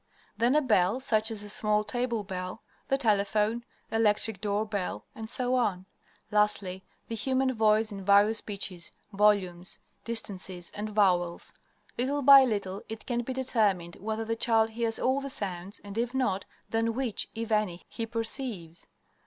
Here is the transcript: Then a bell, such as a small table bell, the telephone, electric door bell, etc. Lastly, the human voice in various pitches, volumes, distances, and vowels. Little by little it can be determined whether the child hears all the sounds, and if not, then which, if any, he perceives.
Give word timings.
Then 0.35 0.55
a 0.55 0.63
bell, 0.63 0.99
such 0.99 1.29
as 1.29 1.43
a 1.43 1.47
small 1.49 1.83
table 1.83 2.23
bell, 2.23 2.63
the 2.87 2.97
telephone, 2.97 3.63
electric 3.91 4.41
door 4.41 4.65
bell, 4.65 5.05
etc. 5.15 5.85
Lastly, 6.31 6.83
the 7.07 7.13
human 7.13 7.53
voice 7.53 7.91
in 7.91 8.03
various 8.03 8.41
pitches, 8.41 8.91
volumes, 9.13 9.77
distances, 10.03 10.71
and 10.73 10.89
vowels. 10.89 11.53
Little 11.99 12.23
by 12.23 12.45
little 12.45 12.81
it 12.89 13.05
can 13.05 13.21
be 13.21 13.33
determined 13.33 13.97
whether 13.97 14.25
the 14.25 14.35
child 14.35 14.71
hears 14.71 14.97
all 14.97 15.21
the 15.21 15.29
sounds, 15.29 15.79
and 15.83 15.95
if 15.99 16.15
not, 16.15 16.45
then 16.67 16.95
which, 16.95 17.29
if 17.35 17.51
any, 17.51 17.83
he 17.87 18.07
perceives. 18.07 18.87